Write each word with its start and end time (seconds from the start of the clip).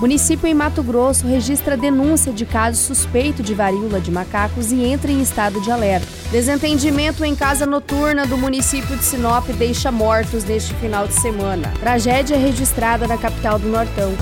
Município 0.00 0.48
em 0.48 0.54
Mato 0.54 0.82
Grosso 0.82 1.26
registra 1.26 1.76
denúncia 1.76 2.32
de 2.32 2.46
caso 2.46 2.82
suspeito 2.82 3.42
de 3.42 3.52
varíola 3.52 4.00
de 4.00 4.10
macacos 4.10 4.72
e 4.72 4.82
entra 4.82 5.12
em 5.12 5.20
estado 5.20 5.60
de 5.60 5.70
alerta. 5.70 6.06
Desentendimento 6.32 7.22
em 7.22 7.36
casa 7.36 7.66
noturna 7.66 8.26
do 8.26 8.38
município 8.38 8.96
de 8.96 9.04
Sinop 9.04 9.46
deixa 9.58 9.92
mortos 9.92 10.42
neste 10.44 10.72
final 10.76 11.06
de 11.06 11.12
semana. 11.12 11.70
Tragédia 11.78 12.38
registrada 12.38 13.06
na 13.06 13.18
capital 13.18 13.58
do 13.58 13.68
Nortão. 13.68 14.16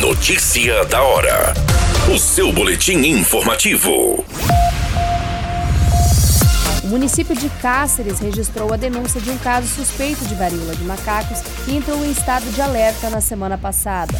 Notícia 0.00 0.84
da 0.86 1.00
hora. 1.00 1.54
O 2.12 2.18
seu 2.18 2.52
boletim 2.52 2.98
informativo. 3.06 4.24
O 6.88 6.90
município 6.90 7.36
de 7.36 7.50
Cáceres 7.50 8.18
registrou 8.18 8.72
a 8.72 8.76
denúncia 8.78 9.20
de 9.20 9.30
um 9.30 9.36
caso 9.36 9.68
suspeito 9.68 10.24
de 10.24 10.34
varíola 10.34 10.74
de 10.74 10.82
macacos 10.84 11.42
que 11.62 11.76
entrou 11.76 12.02
em 12.02 12.10
estado 12.10 12.50
de 12.50 12.62
alerta 12.62 13.10
na 13.10 13.20
semana 13.20 13.58
passada. 13.58 14.18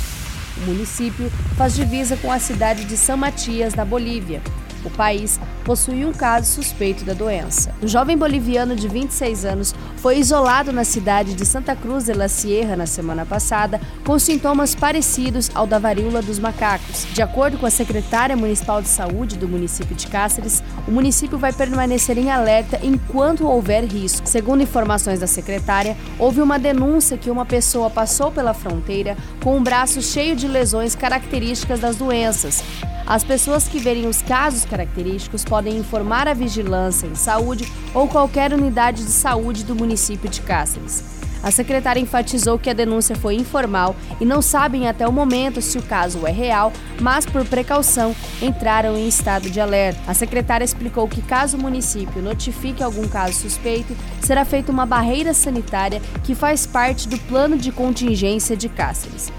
O 0.58 0.66
município 0.66 1.32
faz 1.56 1.74
divisa 1.74 2.18
com 2.18 2.30
a 2.30 2.38
cidade 2.38 2.84
de 2.84 2.94
São 2.94 3.16
Matias, 3.16 3.72
na 3.72 3.86
Bolívia. 3.86 4.42
O 4.84 4.90
país 4.90 5.40
possui 5.64 6.04
um 6.04 6.12
caso 6.12 6.46
suspeito 6.46 7.04
da 7.04 7.12
doença. 7.12 7.74
Um 7.82 7.88
jovem 7.88 8.16
boliviano 8.16 8.74
de 8.74 8.88
26 8.88 9.44
anos 9.44 9.74
foi 9.96 10.18
isolado 10.18 10.72
na 10.72 10.84
cidade 10.84 11.34
de 11.34 11.44
Santa 11.44 11.74
Cruz 11.74 12.04
de 12.04 12.14
la 12.14 12.28
Sierra 12.28 12.76
na 12.76 12.86
semana 12.86 13.26
passada 13.26 13.80
com 14.04 14.18
sintomas 14.18 14.74
parecidos 14.74 15.50
ao 15.54 15.66
da 15.66 15.78
varíola 15.78 16.22
dos 16.22 16.38
macacos. 16.38 17.06
De 17.12 17.22
acordo 17.22 17.58
com 17.58 17.66
a 17.66 17.70
secretária 17.70 18.36
municipal 18.36 18.80
de 18.80 18.88
saúde 18.88 19.36
do 19.36 19.48
município 19.48 19.94
de 19.94 20.06
Cáceres, 20.06 20.62
o 20.86 20.90
município 20.90 21.38
vai 21.38 21.52
permanecer 21.52 22.16
em 22.18 22.30
alerta 22.30 22.80
enquanto 22.82 23.46
houver 23.46 23.84
risco. 23.84 24.26
Segundo 24.26 24.62
informações 24.62 25.20
da 25.20 25.26
secretária, 25.26 25.96
houve 26.18 26.40
uma 26.40 26.58
denúncia 26.58 27.18
que 27.18 27.30
uma 27.30 27.44
pessoa 27.44 27.90
passou 27.90 28.30
pela 28.30 28.54
fronteira 28.54 29.16
com 29.42 29.56
um 29.56 29.62
braço 29.62 30.00
cheio 30.00 30.36
de 30.36 30.46
lesões 30.46 30.94
características 30.94 31.80
das 31.80 31.96
doenças. 31.96 32.62
As 33.08 33.24
pessoas 33.24 33.66
que 33.66 33.78
verem 33.78 34.06
os 34.06 34.20
casos 34.20 34.66
característicos 34.66 35.42
podem 35.42 35.78
informar 35.78 36.28
a 36.28 36.34
vigilância 36.34 37.06
em 37.06 37.14
saúde 37.14 37.66
ou 37.94 38.06
qualquer 38.06 38.52
unidade 38.52 39.02
de 39.02 39.10
saúde 39.10 39.64
do 39.64 39.74
município 39.74 40.28
de 40.28 40.42
Cáceres. 40.42 41.02
A 41.42 41.50
secretária 41.50 42.00
enfatizou 42.00 42.58
que 42.58 42.68
a 42.68 42.74
denúncia 42.74 43.16
foi 43.16 43.36
informal 43.36 43.96
e 44.20 44.26
não 44.26 44.42
sabem 44.42 44.88
até 44.88 45.08
o 45.08 45.12
momento 45.12 45.62
se 45.62 45.78
o 45.78 45.82
caso 45.82 46.26
é 46.26 46.30
real, 46.30 46.70
mas 47.00 47.24
por 47.24 47.46
precaução 47.46 48.14
entraram 48.42 48.94
em 48.94 49.08
estado 49.08 49.48
de 49.48 49.58
alerta. 49.58 50.02
A 50.06 50.12
secretária 50.12 50.64
explicou 50.64 51.08
que 51.08 51.22
caso 51.22 51.56
o 51.56 51.62
município 51.62 52.20
notifique 52.20 52.82
algum 52.82 53.08
caso 53.08 53.32
suspeito, 53.32 53.96
será 54.20 54.44
feita 54.44 54.70
uma 54.70 54.84
barreira 54.84 55.32
sanitária 55.32 56.02
que 56.24 56.34
faz 56.34 56.66
parte 56.66 57.08
do 57.08 57.16
plano 57.20 57.56
de 57.56 57.72
contingência 57.72 58.54
de 58.54 58.68
Cáceres. 58.68 59.32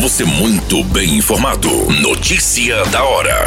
Você 0.00 0.24
muito 0.24 0.84
bem 0.84 1.16
informado. 1.16 1.68
Notícia 2.02 2.84
da 2.86 3.02
hora. 3.02 3.44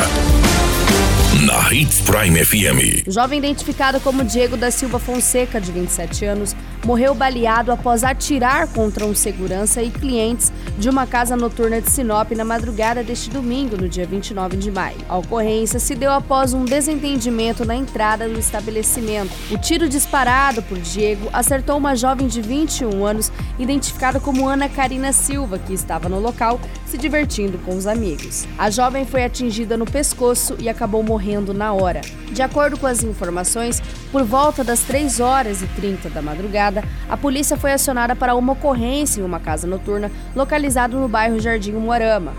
Na 1.45 1.71
Hits 1.71 2.01
Prime 2.01 2.43
FM. 2.43 3.07
Jovem 3.07 3.37
identificado 3.39 3.99
como 3.99 4.23
Diego 4.23 4.57
da 4.57 4.71
Silva 4.71 4.99
Fonseca, 4.99 5.61
de 5.61 5.71
27 5.71 6.25
anos, 6.25 6.55
morreu 6.85 7.13
baleado 7.13 7.71
após 7.71 8.03
atirar 8.03 8.67
contra 8.67 9.05
um 9.05 9.13
segurança 9.13 9.81
e 9.81 9.89
clientes 9.89 10.51
de 10.77 10.89
uma 10.89 11.05
casa 11.05 11.35
noturna 11.35 11.81
de 11.81 11.89
Sinop 11.89 12.31
na 12.31 12.45
madrugada 12.45 13.03
deste 13.03 13.29
domingo, 13.29 13.75
no 13.75 13.89
dia 13.89 14.05
29 14.05 14.57
de 14.57 14.71
maio. 14.71 14.97
A 15.07 15.17
ocorrência 15.17 15.79
se 15.79 15.95
deu 15.95 16.11
após 16.11 16.53
um 16.53 16.63
desentendimento 16.63 17.65
na 17.65 17.75
entrada 17.75 18.27
do 18.27 18.39
estabelecimento. 18.39 19.31
O 19.51 19.57
tiro 19.57 19.89
disparado 19.89 20.61
por 20.63 20.77
Diego 20.77 21.29
acertou 21.33 21.77
uma 21.77 21.95
jovem 21.95 22.27
de 22.27 22.41
21 22.41 23.05
anos, 23.05 23.31
identificada 23.57 24.19
como 24.19 24.47
Ana 24.47 24.69
Karina 24.69 25.11
Silva, 25.11 25.59
que 25.59 25.73
estava 25.73 26.07
no 26.07 26.19
local 26.19 26.59
se 26.85 26.97
divertindo 26.97 27.57
com 27.59 27.75
os 27.75 27.85
amigos. 27.85 28.47
A 28.57 28.69
jovem 28.69 29.05
foi 29.05 29.23
atingida 29.23 29.77
no 29.77 29.85
pescoço 29.85 30.55
e 30.59 30.69
acabou 30.69 31.03
morrendo 31.03 31.53
na 31.53 31.73
hora. 31.73 32.01
De 32.31 32.41
acordo 32.41 32.77
com 32.77 32.87
as 32.87 33.03
informações, 33.03 33.81
por 34.11 34.23
volta 34.23 34.63
das 34.63 34.81
3 34.81 35.19
horas 35.19 35.61
e 35.61 35.67
30 35.67 36.09
da 36.09 36.21
madrugada, 36.21 36.68
a 37.09 37.17
polícia 37.17 37.57
foi 37.57 37.73
acionada 37.73 38.15
para 38.15 38.35
uma 38.35 38.53
ocorrência 38.53 39.21
em 39.21 39.23
uma 39.23 39.39
casa 39.39 39.65
noturna 39.65 40.11
localizada 40.35 40.97
no 40.97 41.07
bairro 41.07 41.39
Jardim 41.39 41.73
Moarama. 41.73 42.33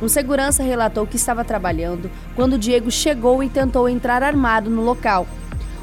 Um 0.00 0.08
segurança 0.08 0.62
relatou 0.62 1.06
que 1.06 1.16
estava 1.16 1.44
trabalhando 1.44 2.10
quando 2.34 2.58
Diego 2.58 2.90
chegou 2.90 3.42
e 3.42 3.48
tentou 3.48 3.88
entrar 3.88 4.22
armado 4.22 4.68
no 4.68 4.82
local. 4.82 5.26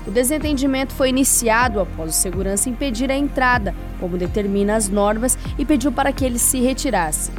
O 0.05 0.11
desentendimento 0.11 0.93
foi 0.93 1.09
iniciado 1.09 1.79
após 1.79 2.11
o 2.11 2.13
segurança 2.13 2.69
impedir 2.69 3.09
a 3.09 3.15
entrada, 3.15 3.73
como 3.99 4.17
determina 4.17 4.75
as 4.75 4.89
normas, 4.89 5.37
e 5.57 5.65
pediu 5.65 5.91
para 5.91 6.11
que 6.11 6.25
ele 6.25 6.37
se 6.37 6.59
retirasse. 6.59 7.31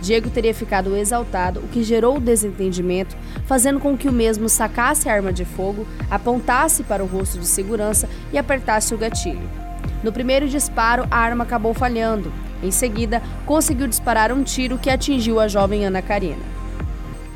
Diego 0.00 0.28
teria 0.30 0.54
ficado 0.54 0.96
exaltado, 0.96 1.60
o 1.60 1.68
que 1.68 1.82
gerou 1.82 2.16
o 2.16 2.20
desentendimento, 2.20 3.16
fazendo 3.46 3.80
com 3.80 3.96
que 3.96 4.08
o 4.08 4.12
mesmo 4.12 4.48
sacasse 4.48 5.08
a 5.08 5.12
arma 5.12 5.32
de 5.32 5.44
fogo, 5.44 5.86
apontasse 6.10 6.82
para 6.82 7.02
o 7.02 7.06
rosto 7.06 7.38
de 7.38 7.46
segurança 7.46 8.08
e 8.32 8.38
apertasse 8.38 8.94
o 8.94 8.98
gatilho. 8.98 9.67
No 10.02 10.12
primeiro 10.12 10.48
disparo, 10.48 11.06
a 11.10 11.16
arma 11.16 11.44
acabou 11.44 11.74
falhando. 11.74 12.32
Em 12.62 12.70
seguida, 12.70 13.22
conseguiu 13.44 13.86
disparar 13.86 14.32
um 14.32 14.42
tiro 14.42 14.78
que 14.78 14.90
atingiu 14.90 15.40
a 15.40 15.48
jovem 15.48 15.84
Ana 15.84 16.02
Karina. 16.02 16.58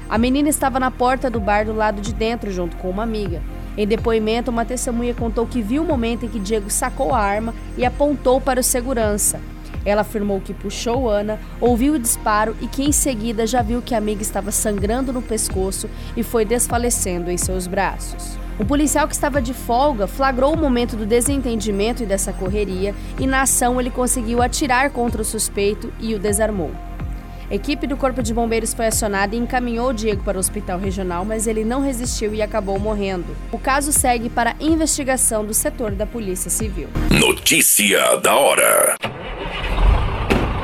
A 0.08 0.18
menina 0.18 0.48
estava 0.48 0.78
na 0.78 0.90
porta 0.90 1.30
do 1.30 1.40
bar 1.40 1.64
do 1.64 1.72
lado 1.72 2.00
de 2.00 2.12
dentro, 2.12 2.52
junto 2.52 2.76
com 2.76 2.90
uma 2.90 3.02
amiga. 3.02 3.42
Em 3.76 3.86
depoimento, 3.86 4.50
uma 4.50 4.64
testemunha 4.64 5.14
contou 5.14 5.46
que 5.46 5.62
viu 5.62 5.82
o 5.82 5.86
momento 5.86 6.26
em 6.26 6.28
que 6.28 6.38
Diego 6.38 6.68
sacou 6.68 7.14
a 7.14 7.18
arma 7.18 7.54
e 7.78 7.84
apontou 7.84 8.40
para 8.40 8.60
o 8.60 8.62
segurança. 8.62 9.40
Ela 9.84 10.02
afirmou 10.02 10.40
que 10.40 10.54
puxou 10.54 11.08
Ana, 11.08 11.40
ouviu 11.60 11.94
o 11.94 11.98
disparo 11.98 12.54
e 12.60 12.68
que 12.68 12.84
em 12.84 12.92
seguida 12.92 13.46
já 13.46 13.62
viu 13.62 13.82
que 13.82 13.94
a 13.94 13.98
amiga 13.98 14.22
estava 14.22 14.52
sangrando 14.52 15.12
no 15.12 15.22
pescoço 15.22 15.88
e 16.16 16.22
foi 16.22 16.44
desfalecendo 16.44 17.30
em 17.30 17.36
seus 17.36 17.66
braços. 17.66 18.38
O 18.62 18.64
policial 18.64 19.08
que 19.08 19.14
estava 19.14 19.42
de 19.42 19.52
folga 19.52 20.06
flagrou 20.06 20.54
o 20.54 20.56
momento 20.56 20.94
do 20.94 21.04
desentendimento 21.04 22.04
e 22.04 22.06
dessa 22.06 22.32
correria 22.32 22.94
e 23.18 23.26
na 23.26 23.42
ação 23.42 23.80
ele 23.80 23.90
conseguiu 23.90 24.40
atirar 24.40 24.90
contra 24.90 25.20
o 25.20 25.24
suspeito 25.24 25.92
e 25.98 26.14
o 26.14 26.18
desarmou. 26.18 26.70
A 27.50 27.56
equipe 27.56 27.88
do 27.88 27.96
Corpo 27.96 28.22
de 28.22 28.32
Bombeiros 28.32 28.72
foi 28.72 28.86
acionada 28.86 29.34
e 29.34 29.38
encaminhou 29.40 29.90
o 29.90 29.92
Diego 29.92 30.22
para 30.22 30.36
o 30.36 30.40
hospital 30.40 30.78
regional, 30.78 31.24
mas 31.24 31.48
ele 31.48 31.64
não 31.64 31.82
resistiu 31.82 32.32
e 32.32 32.40
acabou 32.40 32.78
morrendo. 32.78 33.36
O 33.50 33.58
caso 33.58 33.92
segue 33.92 34.30
para 34.30 34.54
investigação 34.60 35.44
do 35.44 35.52
setor 35.52 35.90
da 35.90 36.06
Polícia 36.06 36.48
Civil. 36.48 36.88
Notícia 37.10 38.16
da 38.18 38.36
hora. 38.36 38.96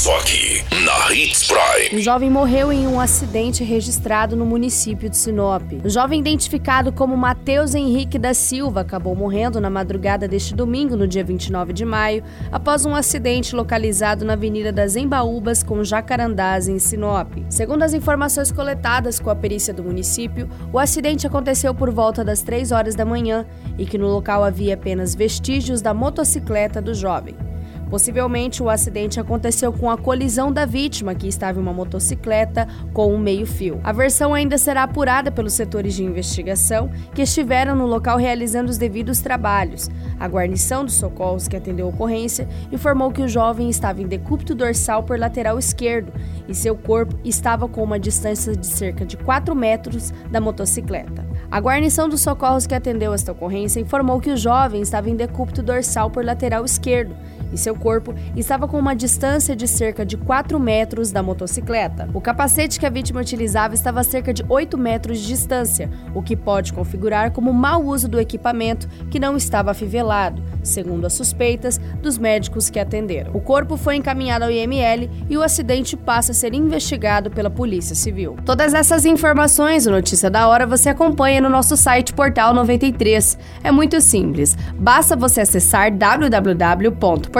Só 0.00 0.16
aqui, 0.16 0.64
na 0.82 1.12
Hits 1.12 1.46
Prime. 1.46 2.00
Um 2.00 2.02
jovem 2.02 2.30
morreu 2.30 2.72
em 2.72 2.86
um 2.86 2.98
acidente 2.98 3.62
registrado 3.62 4.34
no 4.34 4.46
município 4.46 5.10
de 5.10 5.16
Sinop. 5.18 5.62
O 5.84 5.90
jovem 5.90 6.18
identificado 6.18 6.90
como 6.90 7.14
Matheus 7.18 7.74
Henrique 7.74 8.18
da 8.18 8.32
Silva 8.32 8.80
acabou 8.80 9.14
morrendo 9.14 9.60
na 9.60 9.68
madrugada 9.68 10.26
deste 10.26 10.54
domingo, 10.54 10.96
no 10.96 11.06
dia 11.06 11.22
29 11.22 11.74
de 11.74 11.84
maio, 11.84 12.24
após 12.50 12.86
um 12.86 12.94
acidente 12.94 13.54
localizado 13.54 14.24
na 14.24 14.32
Avenida 14.32 14.72
das 14.72 14.96
Embaúbas 14.96 15.62
com 15.62 15.84
Jacarandás, 15.84 16.66
em 16.66 16.78
Sinop. 16.78 17.34
Segundo 17.50 17.82
as 17.82 17.92
informações 17.92 18.50
coletadas 18.50 19.20
com 19.20 19.28
a 19.28 19.36
perícia 19.36 19.74
do 19.74 19.84
município, 19.84 20.48
o 20.72 20.78
acidente 20.78 21.26
aconteceu 21.26 21.74
por 21.74 21.90
volta 21.90 22.24
das 22.24 22.40
3 22.40 22.72
horas 22.72 22.94
da 22.94 23.04
manhã 23.04 23.44
e 23.76 23.84
que 23.84 23.98
no 23.98 24.08
local 24.08 24.42
havia 24.44 24.72
apenas 24.72 25.14
vestígios 25.14 25.82
da 25.82 25.92
motocicleta 25.92 26.80
do 26.80 26.94
jovem. 26.94 27.49
Possivelmente, 27.90 28.62
o 28.62 28.70
acidente 28.70 29.18
aconteceu 29.18 29.72
com 29.72 29.90
a 29.90 29.98
colisão 29.98 30.52
da 30.52 30.64
vítima, 30.64 31.12
que 31.12 31.26
estava 31.26 31.58
em 31.58 31.62
uma 31.62 31.72
motocicleta 31.72 32.68
com 32.92 33.12
um 33.12 33.18
meio-fio. 33.18 33.80
A 33.82 33.90
versão 33.92 34.32
ainda 34.32 34.56
será 34.56 34.84
apurada 34.84 35.32
pelos 35.32 35.54
setores 35.54 35.94
de 35.94 36.04
investigação 36.04 36.88
que 37.12 37.22
estiveram 37.22 37.74
no 37.74 37.86
local 37.86 38.16
realizando 38.16 38.70
os 38.70 38.78
devidos 38.78 39.20
trabalhos. 39.20 39.90
A 40.20 40.28
guarnição 40.28 40.84
dos 40.84 40.94
socorros 40.94 41.48
que 41.48 41.56
atendeu 41.56 41.86
a 41.86 41.88
ocorrência 41.90 42.48
informou 42.70 43.10
que 43.10 43.22
o 43.22 43.28
jovem 43.28 43.68
estava 43.68 44.00
em 44.00 44.06
decúbito 44.06 44.54
dorsal 44.54 45.02
por 45.02 45.18
lateral 45.18 45.58
esquerdo 45.58 46.12
e 46.46 46.54
seu 46.54 46.76
corpo 46.76 47.16
estava 47.24 47.66
com 47.66 47.82
uma 47.82 47.98
distância 47.98 48.54
de 48.54 48.66
cerca 48.66 49.04
de 49.04 49.16
4 49.16 49.52
metros 49.56 50.12
da 50.30 50.40
motocicleta. 50.40 51.28
A 51.50 51.58
guarnição 51.58 52.08
dos 52.08 52.20
socorros 52.20 52.66
que 52.68 52.74
atendeu 52.74 53.12
esta 53.12 53.32
ocorrência 53.32 53.80
informou 53.80 54.20
que 54.20 54.30
o 54.30 54.36
jovem 54.36 54.80
estava 54.80 55.10
em 55.10 55.16
decúbito 55.16 55.62
dorsal 55.62 56.08
por 56.08 56.24
lateral 56.24 56.64
esquerdo 56.64 57.16
e 57.52 57.58
seu 57.58 57.74
corpo 57.74 58.14
estava 58.36 58.68
com 58.68 58.78
uma 58.78 58.94
distância 58.94 59.56
de 59.56 59.66
cerca 59.66 60.04
de 60.04 60.16
4 60.16 60.58
metros 60.58 61.10
da 61.10 61.22
motocicleta. 61.22 62.08
O 62.14 62.20
capacete 62.20 62.78
que 62.78 62.86
a 62.86 62.90
vítima 62.90 63.20
utilizava 63.20 63.74
estava 63.74 64.00
a 64.00 64.04
cerca 64.04 64.32
de 64.32 64.44
8 64.48 64.78
metros 64.78 65.18
de 65.18 65.26
distância, 65.26 65.90
o 66.14 66.22
que 66.22 66.36
pode 66.36 66.72
configurar 66.72 67.32
como 67.32 67.52
mau 67.52 67.84
uso 67.84 68.08
do 68.08 68.20
equipamento 68.20 68.88
que 69.10 69.18
não 69.18 69.36
estava 69.36 69.70
afivelado, 69.70 70.42
segundo 70.62 71.06
as 71.06 71.12
suspeitas 71.12 71.80
dos 72.00 72.18
médicos 72.18 72.70
que 72.70 72.78
atenderam. 72.78 73.32
O 73.34 73.40
corpo 73.40 73.76
foi 73.76 73.96
encaminhado 73.96 74.44
ao 74.44 74.50
IML 74.50 75.10
e 75.28 75.36
o 75.36 75.42
acidente 75.42 75.96
passa 75.96 76.32
a 76.32 76.34
ser 76.34 76.54
investigado 76.54 77.30
pela 77.30 77.50
Polícia 77.50 77.94
Civil. 77.94 78.36
Todas 78.44 78.74
essas 78.74 79.04
informações, 79.04 79.86
o 79.86 79.90
Notícia 79.90 80.30
da 80.30 80.46
Hora, 80.48 80.66
você 80.66 80.88
acompanha 80.88 81.40
no 81.40 81.48
nosso 81.48 81.76
site 81.76 82.12
Portal 82.12 82.54
93. 82.54 83.38
É 83.64 83.70
muito 83.70 84.00
simples, 84.00 84.56
basta 84.74 85.16
você 85.16 85.40
acessar 85.40 85.90
www.portal 85.92 87.39